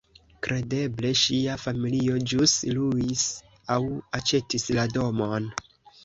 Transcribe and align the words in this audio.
Kredeble 0.45 1.09
ŝia 1.23 1.57
familio 1.63 2.15
ĵus 2.31 2.55
luis 2.77 3.25
aŭ 3.75 3.77
aĉetis 4.21 4.65
la 4.79 4.87
domon. 4.97 5.47